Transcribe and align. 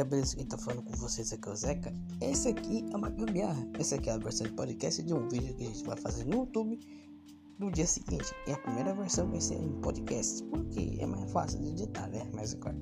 galera, 0.00 0.04
beleza? 0.04 0.36
Quem 0.36 0.46
tá 0.46 0.58
falando 0.58 0.82
com 0.82 0.96
vocês 0.96 1.32
aqui 1.32 1.48
é 1.48 1.52
o 1.52 1.56
Zeca. 1.56 1.94
Esse 2.20 2.48
aqui 2.48 2.84
é 2.92 2.96
uma 2.96 3.08
gambiarra. 3.08 3.66
Essa 3.78 3.96
aqui 3.96 4.08
é 4.08 4.12
a 4.12 4.18
versão 4.18 4.46
de 4.46 4.52
podcast 4.54 5.02
de 5.02 5.14
um 5.14 5.28
vídeo 5.28 5.54
que 5.54 5.64
a 5.64 5.66
gente 5.66 5.84
vai 5.84 5.96
fazer 5.96 6.24
no 6.24 6.36
YouTube 6.36 6.78
no 7.58 7.70
dia 7.70 7.86
seguinte. 7.86 8.32
E 8.46 8.52
a 8.52 8.58
primeira 8.58 8.94
versão 8.94 9.28
vai 9.30 9.40
ser 9.40 9.54
em 9.54 9.80
podcast, 9.80 10.42
porque 10.44 10.96
é 10.98 11.06
mais 11.06 11.30
fácil 11.30 11.60
de 11.60 11.68
editar, 11.68 12.08
né? 12.08 12.28
Mas 12.32 12.54
agora. 12.54 12.76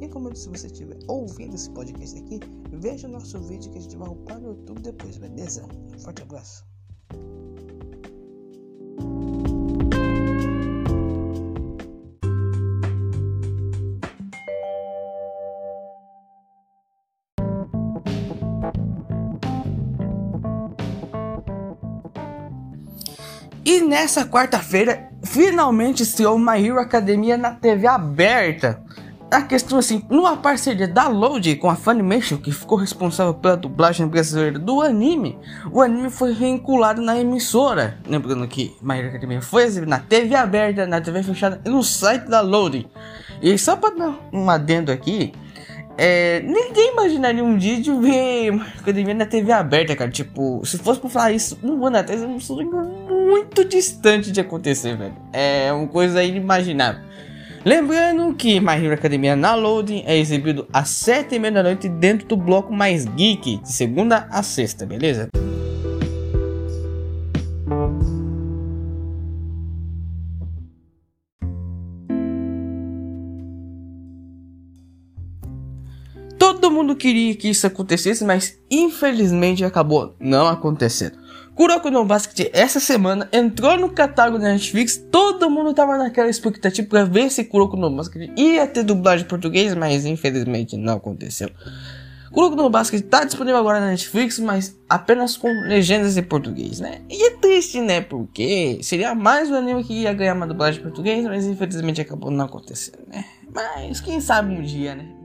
E 0.00 0.08
como 0.08 0.28
eu 0.28 0.32
disse, 0.32 0.44
se 0.44 0.50
você 0.50 0.66
estiver 0.68 0.98
ouvindo 1.08 1.54
esse 1.54 1.70
podcast 1.70 2.18
aqui, 2.18 2.40
veja 2.72 3.06
o 3.06 3.10
nosso 3.10 3.40
vídeo 3.40 3.70
que 3.70 3.78
a 3.78 3.80
gente 3.80 3.96
vai 3.96 4.08
upar 4.08 4.40
no 4.40 4.48
YouTube 4.48 4.80
depois, 4.80 5.16
beleza? 5.18 5.66
Forte 5.98 6.22
abraço. 6.22 6.64
E 23.64 23.80
nessa 23.80 24.26
quarta-feira, 24.26 25.08
finalmente 25.22 26.02
estreou 26.02 26.36
My 26.36 26.58
Hero 26.66 26.80
Academia 26.80 27.36
na 27.36 27.52
TV 27.52 27.86
aberta. 27.86 28.82
A 29.30 29.40
questão 29.40 29.78
assim, 29.78 30.04
numa 30.10 30.36
parceria 30.36 30.88
da 30.88 31.06
Load 31.06 31.54
com 31.56 31.70
a 31.70 31.76
Funimation, 31.76 32.38
que 32.38 32.50
ficou 32.50 32.76
responsável 32.76 33.32
pela 33.32 33.56
dublagem 33.56 34.08
brasileira 34.08 34.58
do 34.58 34.82
anime, 34.82 35.38
o 35.70 35.80
anime 35.80 36.10
foi 36.10 36.34
vinculado 36.34 37.00
na 37.00 37.16
emissora. 37.16 37.98
Lembrando 38.04 38.46
que 38.48 38.76
My 38.82 38.98
Hero 38.98 39.08
Academia 39.10 39.40
foi 39.40 39.70
na 39.86 40.00
TV 40.00 40.34
aberta, 40.34 40.84
na 40.84 41.00
TV 41.00 41.22
fechada 41.22 41.60
e 41.64 41.70
no 41.70 41.84
site 41.84 42.24
da 42.24 42.40
Load. 42.40 42.90
E 43.40 43.56
só 43.56 43.76
para 43.76 43.94
dar 43.94 44.28
um 44.32 44.50
adendo 44.50 44.90
aqui, 44.90 45.32
é, 45.96 46.40
ninguém 46.40 46.92
imaginaria 46.92 47.44
um 47.44 47.56
dia 47.56 47.80
de 47.80 47.92
ver 47.92 48.54
academia 48.78 49.14
na 49.14 49.26
TV 49.26 49.52
aberta, 49.52 49.94
cara. 49.94 50.10
Tipo, 50.10 50.64
se 50.64 50.78
fosse 50.78 51.00
pra 51.00 51.10
falar 51.10 51.32
isso 51.32 51.58
um 51.62 51.84
ano 51.86 51.98
atrás, 51.98 52.22
é 52.22 52.26
um 52.26 52.40
sonho 52.40 52.70
muito 53.08 53.64
distante 53.64 54.30
de 54.30 54.40
acontecer, 54.40 54.96
velho. 54.96 55.14
É 55.32 55.72
uma 55.72 55.86
coisa 55.86 56.22
inimaginável. 56.22 57.02
Lembrando 57.64 58.34
que 58.34 58.58
My 58.58 58.72
Hero 58.72 58.94
Academia 58.94 59.36
na 59.36 59.54
Loading 59.54 60.02
é 60.04 60.18
exibido 60.18 60.66
às 60.72 60.88
7h30 60.88 61.50
da 61.52 61.62
noite 61.62 61.88
dentro 61.88 62.26
do 62.26 62.36
bloco 62.36 62.72
mais 62.72 63.04
geek, 63.04 63.58
de 63.58 63.72
segunda 63.72 64.26
a 64.30 64.42
sexta, 64.42 64.84
beleza? 64.84 65.28
Todo 76.52 76.70
mundo 76.70 76.94
queria 76.94 77.34
que 77.34 77.48
isso 77.48 77.66
acontecesse, 77.66 78.22
mas 78.26 78.58
infelizmente 78.70 79.64
acabou 79.64 80.14
não 80.20 80.46
acontecendo. 80.46 81.16
Kuroko 81.54 81.90
no 81.90 82.04
Basket 82.04 82.50
essa 82.52 82.78
semana 82.78 83.26
entrou 83.32 83.78
no 83.78 83.88
catálogo 83.88 84.38
da 84.38 84.50
Netflix, 84.52 85.02
todo 85.10 85.48
mundo 85.48 85.72
tava 85.72 85.96
naquela 85.96 86.28
expectativa 86.28 86.86
para 86.86 87.04
ver 87.04 87.30
se 87.30 87.44
Kuroko 87.44 87.74
no 87.74 87.90
Basket 87.90 88.30
ia 88.36 88.66
ter 88.66 88.82
dublagem 88.82 89.24
em 89.24 89.28
português, 89.28 89.74
mas 89.74 90.04
infelizmente 90.04 90.76
não 90.76 90.96
aconteceu. 90.96 91.48
Kuroko 92.30 92.54
no 92.54 92.68
Basket 92.68 93.02
tá 93.02 93.24
disponível 93.24 93.58
agora 93.58 93.80
na 93.80 93.86
Netflix, 93.86 94.38
mas 94.38 94.78
apenas 94.88 95.38
com 95.38 95.48
legendas 95.48 96.18
em 96.18 96.22
português, 96.22 96.80
né? 96.80 97.00
E 97.08 97.28
é 97.28 97.30
triste, 97.30 97.80
né? 97.80 98.02
Porque 98.02 98.78
seria 98.82 99.14
mais 99.14 99.50
um 99.50 99.54
anime 99.54 99.84
que 99.84 100.02
ia 100.02 100.12
ganhar 100.12 100.34
uma 100.34 100.46
dublagem 100.46 100.80
em 100.80 100.82
português, 100.82 101.24
mas 101.24 101.46
infelizmente 101.46 102.00
acabou 102.00 102.30
não 102.30 102.44
acontecendo, 102.44 102.98
né? 103.08 103.24
Mas 103.54 104.02
quem 104.02 104.20
sabe 104.20 104.54
um 104.54 104.62
dia, 104.62 104.94
né? 104.94 105.21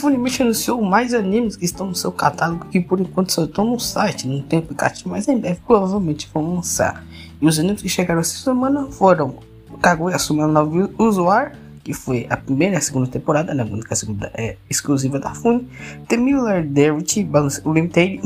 Funimation 0.00 0.44
anunciou 0.44 0.82
mais 0.82 1.12
animes 1.12 1.56
que 1.56 1.64
estão 1.64 1.86
no 1.86 1.94
seu 1.94 2.10
catálogo 2.10 2.66
que 2.70 2.80
por 2.80 3.00
enquanto 3.00 3.32
só 3.32 3.44
estão 3.44 3.64
no 3.66 3.78
site, 3.78 4.26
não 4.26 4.40
tem 4.40 4.58
aplicativo, 4.58 5.10
mas 5.10 5.28
em 5.28 5.38
breve 5.38 5.60
provavelmente 5.66 6.28
vão 6.32 6.54
lançar. 6.54 7.04
E 7.40 7.46
os 7.46 7.58
animes 7.58 7.82
que 7.82 7.88
chegaram 7.88 8.20
essa 8.20 8.36
semana 8.36 8.86
foram 8.86 9.38
Kaguya 9.80 10.18
Suma 10.18 10.46
no 10.46 10.90
Usuário, 10.98 11.52
que 11.82 11.94
foi 11.94 12.26
a 12.30 12.36
primeira 12.36 12.74
e 12.74 12.78
a 12.78 12.80
segunda 12.80 13.06
temporada, 13.08 13.54
né? 13.54 13.66
A 13.90 13.94
segunda 13.94 14.30
é 14.34 14.56
exclusiva 14.68 15.18
da 15.18 15.34
Fun. 15.34 15.64
The 16.08 16.16
Miller 16.16 16.66
Derwich 16.66 17.22
Balance 17.24 17.62
Limited, 17.64 18.20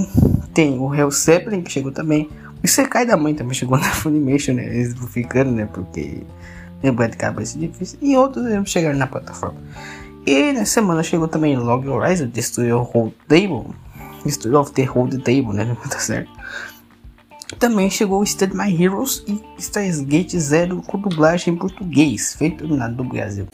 tem 0.52 0.78
o 0.78 0.94
Hell 0.94 1.10
Zeppelin 1.10 1.62
que 1.62 1.70
chegou 1.70 1.92
também. 1.92 2.28
O 2.62 2.68
Sekai 2.68 3.06
da 3.06 3.16
Mãe 3.16 3.34
também 3.34 3.54
chegou 3.54 3.78
na 3.78 3.84
Funimation, 3.84 4.54
né? 4.54 4.66
Eles 4.66 4.94
ficando, 5.10 5.50
né? 5.50 5.68
Porque 5.72 6.22
lembrar 6.82 7.08
de 7.08 7.16
cabeça 7.16 7.58
difícil. 7.58 7.98
E 8.02 8.16
outros 8.16 8.44
chegaram 8.70 8.98
na 8.98 9.06
plataforma. 9.06 9.58
E 10.26 10.52
na 10.52 10.64
semana 10.64 11.02
chegou 11.02 11.28
também 11.28 11.54
Log 11.54 11.86
Horizon, 11.86 12.28
Destroyer 12.28 12.76
Hold 12.76 13.12
Table. 13.28 13.74
Destroyer 14.24 14.58
of 14.58 14.72
the 14.72 14.84
Hold 14.84 15.12
Table, 15.18 15.52
né? 15.52 15.64
Não 15.64 15.76
tá 15.88 15.98
certo. 15.98 16.30
Também 17.58 17.90
chegou 17.90 18.22
Stand 18.24 18.50
My 18.54 18.82
Heroes 18.82 19.22
e 19.28 19.38
Stars 19.58 20.00
Gate 20.00 20.34
Zero 20.36 20.80
com 20.82 20.98
dublagem 20.98 21.52
em 21.52 21.56
português, 21.58 22.34
feito 22.34 22.66
na 22.66 22.88
do 22.88 23.04
Brasil. 23.04 23.46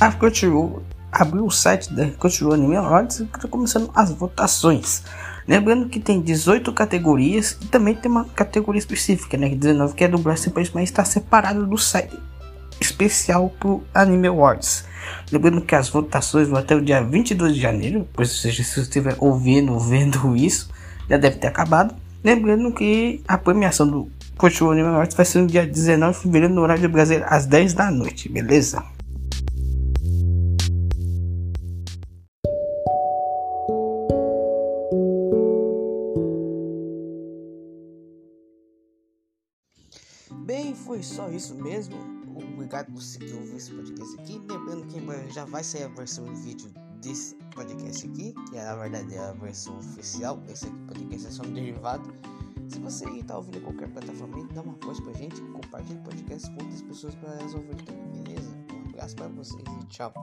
A 0.00 0.10
Crunchyroll 0.12 0.82
abriu 1.12 1.44
o 1.44 1.50
site 1.50 1.92
da 1.92 2.10
Crunchyroll 2.10 2.54
Anime 2.54 2.76
Awards 2.76 3.20
e 3.20 3.24
está 3.24 3.46
começando 3.46 3.90
as 3.94 4.10
votações. 4.10 5.04
Lembrando 5.46 5.88
que 5.88 5.98
tem 5.98 6.20
18 6.20 6.72
categorias 6.72 7.58
e 7.60 7.66
também 7.66 7.94
tem 7.94 8.10
uma 8.10 8.24
categoria 8.24 8.78
específica, 8.78 9.36
né? 9.36 9.48
19 9.48 9.94
que 9.94 10.04
é 10.04 10.08
dublagem 10.08 10.44
sem 10.44 10.52
mas 10.54 10.84
está 10.84 11.04
separado 11.04 11.66
do 11.66 11.76
site 11.76 12.16
especial 12.80 13.50
pro 13.58 13.82
Anime 13.94 14.28
Awards. 14.28 14.84
Lembrando 15.30 15.60
que 15.60 15.74
as 15.74 15.88
votações 15.88 16.48
vão 16.48 16.58
até 16.58 16.74
o 16.74 16.80
dia 16.80 17.02
22 17.02 17.54
de 17.54 17.60
janeiro, 17.60 18.08
pois 18.12 18.30
seja, 18.30 18.62
se 18.62 18.74
você 18.74 18.80
estiver 18.82 19.16
ouvindo 19.18 19.72
ou 19.72 19.80
vendo 19.80 20.34
isso, 20.36 20.70
já 21.08 21.16
deve 21.16 21.36
ter 21.36 21.46
acabado. 21.46 21.94
Lembrando 22.22 22.72
que 22.72 23.20
a 23.26 23.36
premiação 23.36 23.86
do 23.86 24.08
Crunchyroll 24.38 24.72
Anime 24.72 24.88
Awards 24.88 25.16
vai 25.16 25.26
ser 25.26 25.40
no 25.40 25.46
dia 25.46 25.66
19 25.66 26.16
de 26.16 26.22
fevereiro 26.22 26.54
no 26.54 26.60
horário 26.60 26.82
do 26.82 26.88
Brasil 26.88 27.22
às 27.26 27.46
10 27.46 27.74
da 27.74 27.90
noite, 27.90 28.28
beleza? 28.28 28.82
Bem, 40.44 40.74
foi 40.74 41.02
só 41.02 41.28
isso 41.30 41.54
mesmo. 41.54 41.96
Obrigado 42.34 42.92
por 42.92 43.02
que 43.18 43.32
ouviu 43.32 43.56
esse 43.56 43.70
podcast 43.70 44.20
aqui. 44.20 44.38
Lembrando 44.48 44.86
que 44.86 45.00
já 45.32 45.44
vai 45.44 45.62
sair 45.62 45.84
a 45.84 45.88
versão 45.88 46.26
em 46.26 46.34
vídeo 46.34 46.72
desse 47.02 47.34
podcast 47.54 48.06
aqui, 48.06 48.34
que 48.48 48.56
é 48.56 48.64
na 48.64 48.76
verdade 48.76 49.14
é 49.14 49.18
a 49.18 49.32
versão 49.32 49.78
oficial. 49.78 50.42
Esse 50.48 50.66
aqui 50.66 50.76
podcast 50.86 51.26
é 51.26 51.30
só 51.30 51.42
um 51.42 51.52
derivado. 51.52 52.12
Se 52.68 52.78
você 52.78 53.08
está 53.10 53.36
ouvindo 53.36 53.58
em 53.58 53.62
qualquer 53.62 53.88
plataforma, 53.92 54.46
dá 54.54 54.62
uma 54.62 54.74
força 54.82 55.02
pra 55.02 55.12
gente, 55.12 55.40
compartilhe 55.42 55.98
o 55.98 56.02
podcast 56.02 56.48
com 56.50 56.62
outras 56.62 56.82
pessoas 56.82 57.14
para 57.16 57.34
ouvirem 57.54 57.84
também, 57.84 58.22
beleza? 58.22 58.50
Um 58.72 58.88
abraço 58.88 59.16
para 59.16 59.28
vocês 59.28 59.62
e 59.82 59.86
tchau. 59.86 60.14